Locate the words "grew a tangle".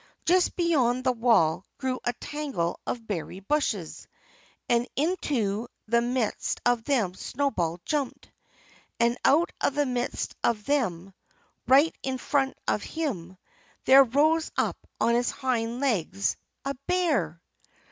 1.77-2.79